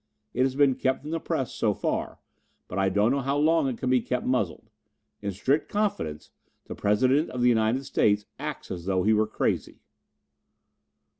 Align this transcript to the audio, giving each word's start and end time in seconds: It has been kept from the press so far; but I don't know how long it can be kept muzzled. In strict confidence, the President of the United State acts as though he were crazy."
It 0.33 0.41
has 0.41 0.55
been 0.55 0.73
kept 0.73 1.01
from 1.01 1.11
the 1.11 1.19
press 1.19 1.53
so 1.53 1.75
far; 1.75 2.17
but 2.67 2.79
I 2.79 2.89
don't 2.89 3.11
know 3.11 3.19
how 3.19 3.37
long 3.37 3.67
it 3.69 3.77
can 3.77 3.91
be 3.91 4.01
kept 4.01 4.25
muzzled. 4.25 4.71
In 5.21 5.31
strict 5.31 5.69
confidence, 5.69 6.31
the 6.65 6.73
President 6.73 7.29
of 7.29 7.43
the 7.43 7.49
United 7.49 7.83
State 7.85 8.25
acts 8.39 8.71
as 8.71 8.85
though 8.85 9.03
he 9.03 9.13
were 9.13 9.27
crazy." 9.27 9.81